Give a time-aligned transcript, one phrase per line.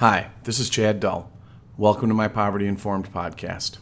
[0.00, 1.30] Hi, this is Chad Dull.
[1.76, 3.76] Welcome to my Poverty Informed podcast.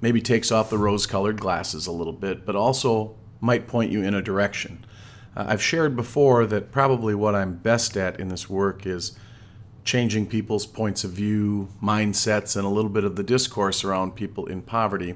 [0.00, 4.04] Maybe takes off the rose colored glasses a little bit, but also might point you
[4.04, 4.84] in a direction.
[5.36, 9.18] Uh, I've shared before that probably what I'm best at in this work is
[9.86, 14.46] changing people's points of view, mindsets, and a little bit of the discourse around people
[14.46, 15.14] in poverty.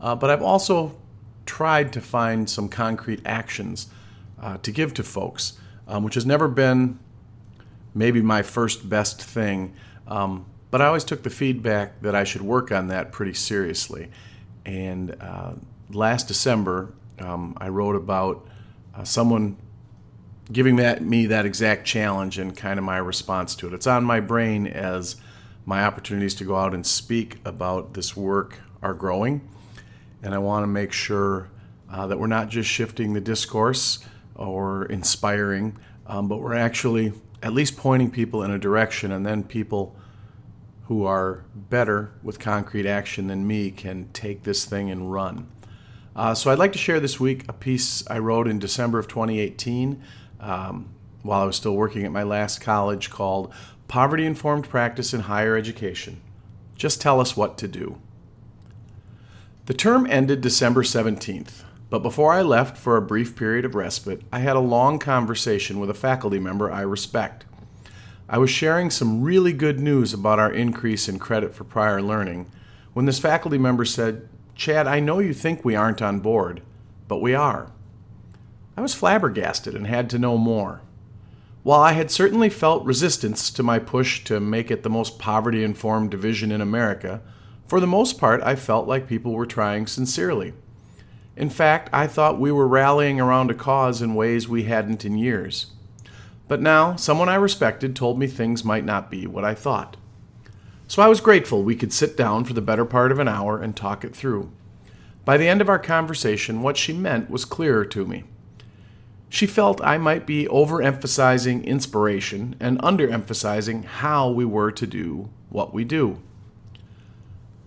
[0.00, 0.96] Uh, but I've also
[1.44, 3.88] tried to find some concrete actions
[4.40, 6.98] uh, to give to folks, um, which has never been
[7.94, 9.74] maybe my first best thing.
[10.06, 14.10] Um, but I always took the feedback that I should work on that pretty seriously.
[14.64, 15.52] And uh,
[15.90, 18.48] last December, um, I wrote about
[18.94, 19.56] uh, someone
[20.50, 23.74] giving that me that exact challenge and kind of my response to it.
[23.74, 25.16] It's on my brain as
[25.66, 29.46] my opportunities to go out and speak about this work are growing,
[30.22, 31.50] and I want to make sure
[31.90, 33.98] uh, that we're not just shifting the discourse
[34.34, 39.42] or inspiring, um, but we're actually at least pointing people in a direction, and then
[39.42, 39.94] people
[40.84, 45.46] who are better with concrete action than me can take this thing and run.
[46.16, 49.06] Uh, so I'd like to share this week a piece I wrote in December of
[49.06, 50.02] 2018
[50.40, 50.88] um,
[51.22, 53.52] while I was still working at my last college called
[53.88, 56.20] Poverty Informed Practice in Higher Education.
[56.76, 57.98] Just tell us what to do.
[59.66, 64.22] The term ended December 17th, but before I left for a brief period of respite,
[64.32, 67.44] I had a long conversation with a faculty member I respect.
[68.28, 72.50] I was sharing some really good news about our increase in credit for prior learning
[72.92, 76.62] when this faculty member said, Chad, I know you think we aren't on board,
[77.06, 77.72] but we are.
[78.78, 80.82] I was flabbergasted and had to know more.
[81.64, 85.64] While I had certainly felt resistance to my push to make it the most poverty
[85.64, 87.20] informed division in America,
[87.66, 90.54] for the most part I felt like people were trying sincerely.
[91.34, 95.18] In fact, I thought we were rallying around a cause in ways we hadn't in
[95.18, 95.72] years.
[96.46, 99.96] But now, someone I respected told me things might not be what I thought.
[100.86, 103.60] So I was grateful we could sit down for the better part of an hour
[103.60, 104.52] and talk it through.
[105.24, 108.22] By the end of our conversation, what she meant was clearer to me.
[109.28, 115.74] She felt I might be overemphasizing inspiration and underemphasizing how we were to do what
[115.74, 116.18] we do.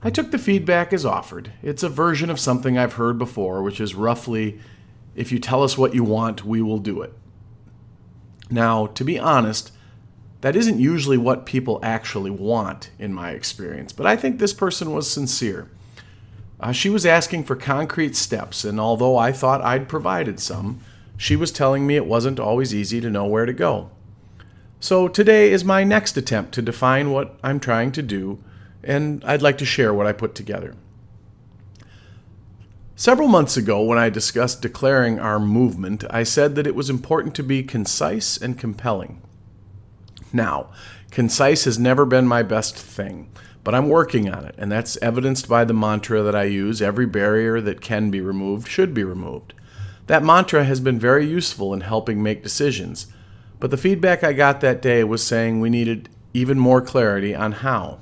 [0.03, 1.53] I took the feedback as offered.
[1.61, 4.59] It's a version of something I've heard before, which is roughly
[5.15, 7.13] if you tell us what you want, we will do it.
[8.49, 9.71] Now, to be honest,
[10.41, 14.91] that isn't usually what people actually want, in my experience, but I think this person
[14.91, 15.69] was sincere.
[16.59, 20.79] Uh, she was asking for concrete steps, and although I thought I'd provided some,
[21.21, 23.91] she was telling me it wasn't always easy to know where to go.
[24.79, 28.43] So today is my next attempt to define what I'm trying to do,
[28.83, 30.75] and I'd like to share what I put together.
[32.95, 37.35] Several months ago, when I discussed declaring our movement, I said that it was important
[37.35, 39.21] to be concise and compelling.
[40.33, 40.71] Now,
[41.11, 43.29] concise has never been my best thing,
[43.63, 47.05] but I'm working on it, and that's evidenced by the mantra that I use every
[47.05, 49.53] barrier that can be removed should be removed.
[50.11, 53.07] That mantra has been very useful in helping make decisions,
[53.61, 57.53] but the feedback I got that day was saying we needed even more clarity on
[57.53, 57.99] how.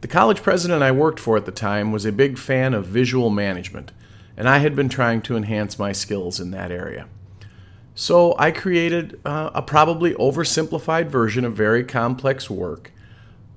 [0.00, 3.28] The college president I worked for at the time was a big fan of visual
[3.28, 3.92] management,
[4.38, 7.08] and I had been trying to enhance my skills in that area.
[7.94, 12.90] So I created uh, a probably oversimplified version of very complex work,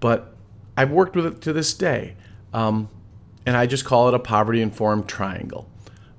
[0.01, 0.35] but
[0.75, 2.17] I've worked with it to this day,
[2.53, 2.89] um,
[3.45, 5.69] and I just call it a poverty informed triangle.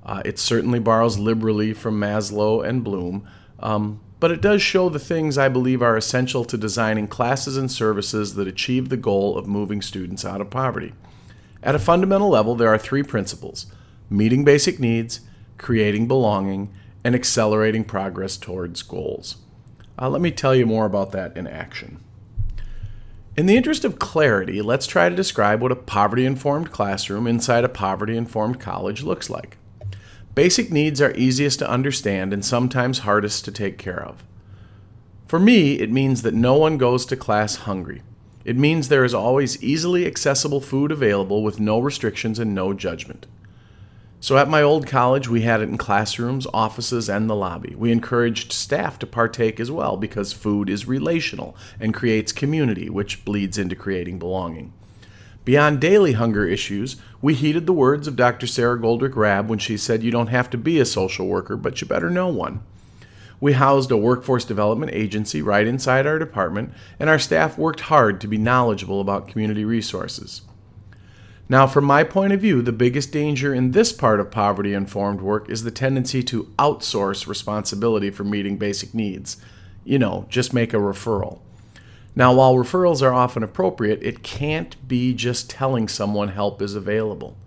[0.03, 3.27] Uh, it certainly borrows liberally from Maslow and Bloom,
[3.59, 7.71] um, but it does show the things I believe are essential to designing classes and
[7.71, 10.93] services that achieve the goal of moving students out of poverty.
[11.63, 13.67] At a fundamental level, there are three principles
[14.09, 15.21] meeting basic needs,
[15.57, 16.73] creating belonging,
[17.03, 19.37] and accelerating progress towards goals.
[19.97, 22.03] Uh, let me tell you more about that in action.
[23.37, 27.63] In the interest of clarity, let's try to describe what a poverty informed classroom inside
[27.63, 29.57] a poverty informed college looks like.
[30.33, 34.23] Basic needs are easiest to understand and sometimes hardest to take care of.
[35.27, 38.01] For me, it means that no one goes to class hungry.
[38.45, 43.27] It means there is always easily accessible food available with no restrictions and no judgment.
[44.21, 47.75] So at my old college, we had it in classrooms, offices, and the lobby.
[47.75, 53.25] We encouraged staff to partake as well because food is relational and creates community, which
[53.25, 54.73] bleeds into creating belonging.
[55.43, 58.45] Beyond daily hunger issues, we heeded the words of Dr.
[58.45, 61.81] Sara Goldrick Rab when she said, You don't have to be a social worker, but
[61.81, 62.61] you better know one.
[63.39, 68.21] We housed a workforce development agency right inside our department, and our staff worked hard
[68.21, 70.43] to be knowledgeable about community resources.
[71.49, 75.21] Now, from my point of view, the biggest danger in this part of poverty informed
[75.21, 79.37] work is the tendency to outsource responsibility for meeting basic needs.
[79.83, 81.39] You know, just make a referral.
[82.15, 87.37] Now, while referrals are often appropriate, it can't be just telling someone help is available.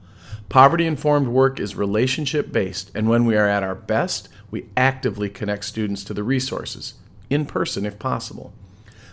[0.49, 5.29] Poverty informed work is relationship based, and when we are at our best, we actively
[5.29, 6.95] connect students to the resources,
[7.29, 8.53] in person if possible.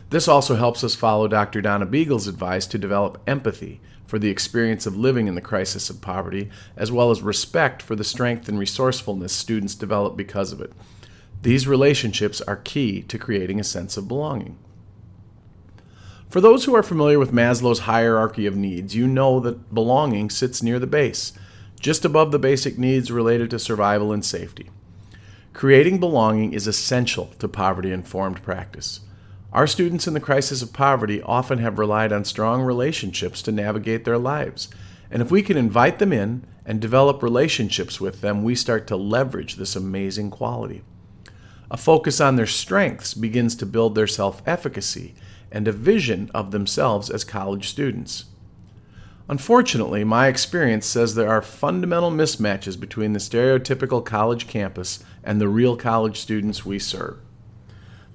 [0.10, 1.62] This also helps us follow Dr.
[1.62, 6.02] Donna Beegle's advice to develop empathy for the experience of living in the crisis of
[6.02, 10.74] poverty, as well as respect for the strength and resourcefulness students develop because of it.
[11.42, 14.58] These relationships are key to creating a sense of belonging.
[16.32, 20.64] For those who are familiar with Maslow's hierarchy of needs, you know that belonging sits
[20.64, 21.34] near the base,
[21.78, 24.70] just above the basic needs related to survival and safety.
[25.52, 29.02] Creating belonging is essential to poverty informed practice.
[29.52, 34.06] Our students in the crisis of poverty often have relied on strong relationships to navigate
[34.06, 34.70] their lives.
[35.12, 38.96] And if we can invite them in and develop relationships with them, we start to
[38.96, 40.82] leverage this amazing quality.
[41.70, 45.14] A focus on their strengths begins to build their self efficacy
[45.52, 48.26] and a vision of themselves as college students.
[49.28, 55.48] Unfortunately, my experience says there are fundamental mismatches between the stereotypical college campus and the
[55.48, 57.18] real college students we serve.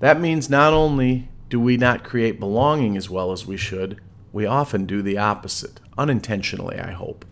[0.01, 4.01] That means not only do we not create belonging as well as we should,
[4.33, 7.25] we often do the opposite, unintentionally, I hope.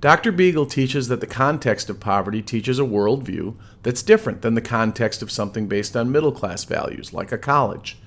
[0.00, 0.32] Dr.
[0.32, 5.22] Beegle teaches that the context of poverty teaches a worldview that's different than the context
[5.22, 7.98] of something based on middle class values, like a college.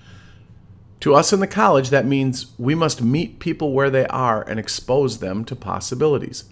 [1.01, 4.59] To us in the college, that means we must meet people where they are and
[4.59, 6.43] expose them to possibilities.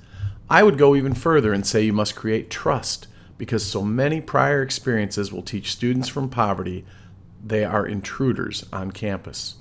[0.49, 3.07] I would go even further and say you must create trust
[3.37, 6.83] because so many prior experiences will teach students from poverty
[7.45, 9.55] they are intruders on campus.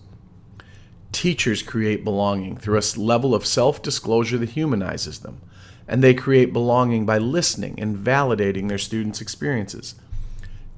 [1.12, 5.40] Teachers create belonging through a level of self disclosure that humanizes them,
[5.86, 9.94] and they create belonging by listening and validating their students' experiences.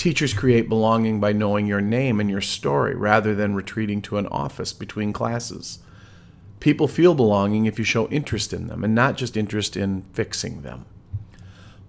[0.00, 4.26] Teachers create belonging by knowing your name and your story rather than retreating to an
[4.28, 5.80] office between classes.
[6.58, 10.62] People feel belonging if you show interest in them and not just interest in fixing
[10.62, 10.86] them.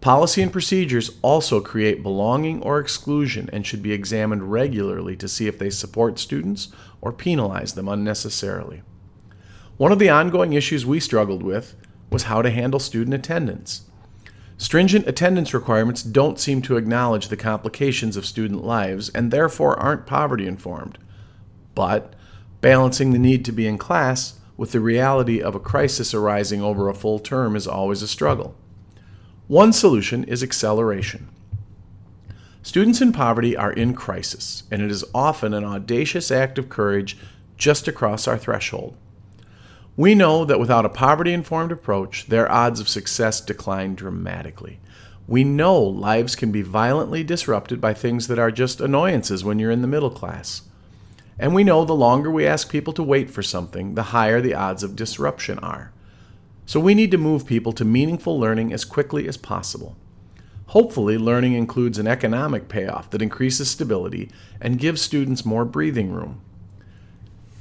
[0.01, 5.47] Policy and procedures also create belonging or exclusion and should be examined regularly to see
[5.47, 6.67] if they support students
[6.99, 8.81] or penalize them unnecessarily.
[9.77, 11.77] One of the ongoing issues we struggled with
[12.11, 13.83] was how to handle student attendance.
[14.61, 20.05] Stringent attendance requirements don't seem to acknowledge the complications of student lives and therefore aren't
[20.05, 20.99] poverty informed.
[21.73, 22.13] But
[22.61, 26.89] balancing the need to be in class with the reality of a crisis arising over
[26.89, 28.55] a full term is always a struggle.
[29.47, 31.27] One solution is acceleration.
[32.61, 37.17] Students in poverty are in crisis, and it is often an audacious act of courage
[37.57, 38.95] just to cross our threshold.
[40.01, 44.79] We know that without a poverty informed approach, their odds of success decline dramatically.
[45.27, 49.69] We know lives can be violently disrupted by things that are just annoyances when you're
[49.69, 50.63] in the middle class.
[51.37, 54.55] And we know the longer we ask people to wait for something, the higher the
[54.55, 55.91] odds of disruption are.
[56.65, 59.95] So we need to move people to meaningful learning as quickly as possible.
[60.69, 66.41] Hopefully, learning includes an economic payoff that increases stability and gives students more breathing room.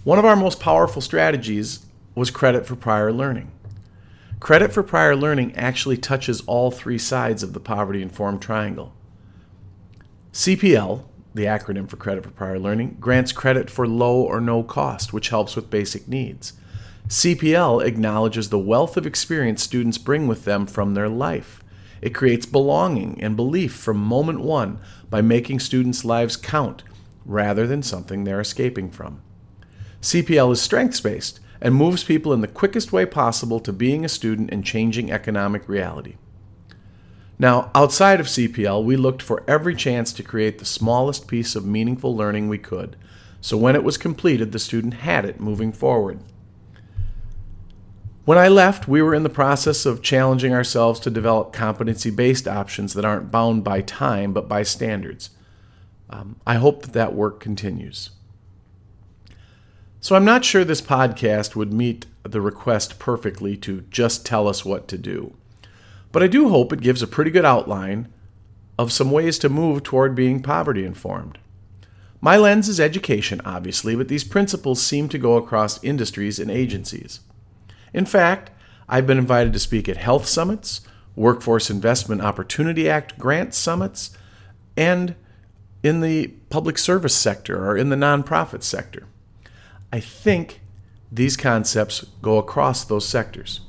[0.05, 1.85] One of our most powerful strategies
[2.15, 3.51] was credit for prior learning.
[4.41, 8.95] Credit for prior learning actually touches all three sides of the poverty informed triangle.
[10.33, 15.13] CPL, the acronym for credit for prior learning, grants credit for low or no cost,
[15.13, 16.55] which helps with basic needs.
[17.09, 21.63] CPL acknowledges the wealth of experience students bring with them from their life.
[22.01, 24.79] It creates belonging and belief from moment one
[25.11, 26.83] by making students' lives count
[27.27, 29.21] rather than something they're escaping from.
[30.01, 34.09] CPL is strengths based and moves people in the quickest way possible to being a
[34.09, 36.17] student and changing economic reality.
[37.39, 41.65] Now, outside of CPL, we looked for every chance to create the smallest piece of
[41.65, 42.97] meaningful learning we could,
[43.41, 46.21] so when it was completed, the student had it moving forward.
[48.27, 52.47] When I left, we were in the process of challenging ourselves to develop competency based
[52.47, 55.31] options that aren't bound by time but by standards.
[56.11, 58.11] Um, I hope that that work continues.
[60.03, 64.65] So I'm not sure this podcast would meet the request perfectly to just tell us
[64.65, 65.35] what to do.
[66.11, 68.09] But I do hope it gives a pretty good outline
[68.79, 71.39] of some ways to move toward being poverty informed.
[72.23, 77.21] My lens is education, obviously, but these principles seem to go across industries and agencies.
[77.93, 78.51] In fact,
[78.89, 80.81] I've been invited to speak at health summits,
[81.15, 84.17] Workforce Investment Opportunity Act grant summits,
[84.79, 85.15] and
[85.83, 89.07] in the public service sector or in the nonprofit sector.
[89.93, 90.61] I think
[91.11, 93.61] these concepts go across those sectors.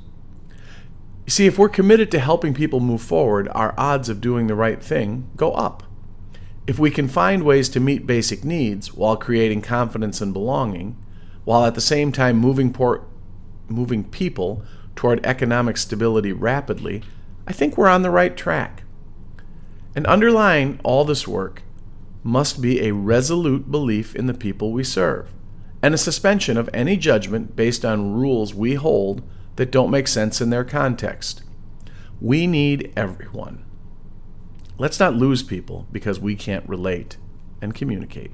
[1.25, 4.56] You see, if we're committed to helping people move forward, our odds of doing the
[4.56, 5.84] right thing go up.
[6.68, 10.96] If we can find ways to meet basic needs while creating confidence and belonging,
[11.44, 13.06] while at the same time moving, por-
[13.68, 14.63] moving people
[14.96, 17.01] toward economic stability rapidly,
[17.48, 18.84] I think we're on the right track.
[19.96, 21.63] And underlying all this work
[22.24, 25.34] must be a resolute belief in the people we serve,
[25.82, 29.24] and a suspension of any judgment based on rules we hold
[29.56, 31.44] that don't make sense in their context.
[32.20, 33.66] We need everyone.
[34.78, 37.18] Let's not lose people because we can't relate
[37.62, 38.32] and communicate.